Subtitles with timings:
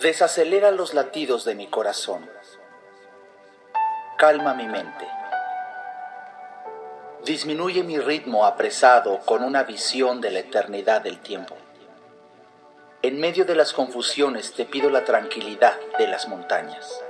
[0.00, 2.28] Desacelera los latidos de mi corazón.
[4.18, 5.06] Calma mi mente.
[7.24, 11.54] Disminuye mi ritmo apresado con una visión de la eternidad del tiempo.
[13.02, 17.00] En medio de las confusiones te pido la tranquilidad de las montañas.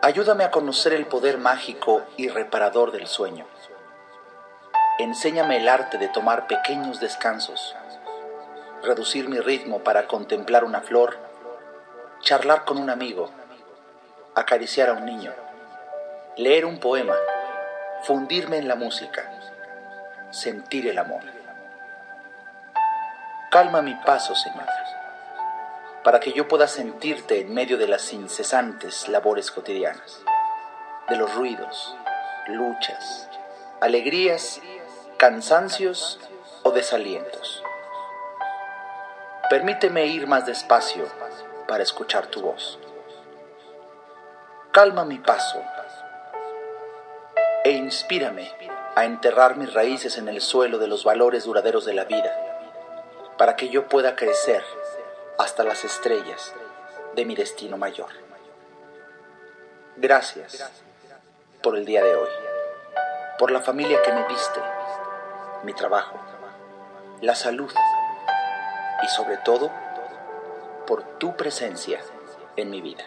[0.00, 3.46] Ayúdame a conocer el poder mágico y reparador del sueño.
[4.98, 7.76] Enséñame el arte de tomar pequeños descansos,
[8.82, 11.18] reducir mi ritmo para contemplar una flor,
[12.20, 13.30] charlar con un amigo,
[14.34, 15.32] acariciar a un niño,
[16.36, 17.16] leer un poema
[18.02, 19.30] fundirme en la música,
[20.30, 21.20] sentir el amor.
[23.50, 24.66] Calma mi paso, Señor,
[26.02, 30.22] para que yo pueda sentirte en medio de las incesantes labores cotidianas,
[31.08, 31.96] de los ruidos,
[32.46, 33.28] luchas,
[33.80, 34.60] alegrías,
[35.18, 36.18] cansancios
[36.62, 37.59] o desalientos.
[39.50, 41.08] Permíteme ir más despacio
[41.66, 42.78] para escuchar tu voz.
[44.70, 45.60] Calma mi paso
[47.64, 48.48] e inspírame
[48.94, 52.32] a enterrar mis raíces en el suelo de los valores duraderos de la vida,
[53.38, 54.62] para que yo pueda crecer
[55.36, 56.54] hasta las estrellas
[57.16, 58.10] de mi destino mayor.
[59.96, 60.70] Gracias
[61.60, 62.30] por el día de hoy,
[63.36, 64.60] por la familia que me viste,
[65.64, 66.14] mi trabajo,
[67.20, 67.72] la salud
[69.02, 69.70] y sobre todo
[70.86, 72.00] por tu presencia
[72.56, 73.04] en mi vida.